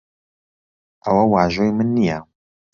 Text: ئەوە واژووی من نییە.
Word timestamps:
ئەوە 1.03 1.23
واژووی 1.33 1.75
من 1.77 1.87
نییە. 1.95 2.19